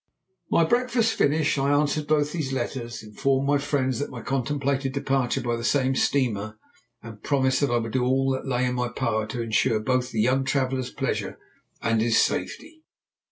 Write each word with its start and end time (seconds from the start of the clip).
My 0.49 0.63
breakfast 0.63 1.13
finished, 1.13 1.59
I 1.59 1.69
answered 1.69 2.07
both 2.07 2.31
these 2.31 2.51
letters, 2.51 3.03
informed 3.03 3.45
my 3.47 3.59
friends 3.59 4.01
of 4.01 4.09
my 4.09 4.23
contemplated 4.23 4.93
departure 4.93 5.41
by 5.41 5.55
the 5.55 5.63
same 5.63 5.93
steamer, 5.93 6.57
and 7.03 7.21
promised 7.21 7.61
that 7.61 7.69
I 7.69 7.77
would 7.77 7.91
do 7.91 8.03
all 8.03 8.31
that 8.31 8.47
lay 8.47 8.65
in 8.65 8.73
my 8.73 8.87
power 8.89 9.27
to 9.27 9.43
ensure 9.43 9.79
both 9.79 10.09
the 10.09 10.19
young 10.19 10.43
traveller's 10.43 10.89
pleasure 10.89 11.37
and 11.83 12.01
his 12.01 12.19
safety. 12.19 12.81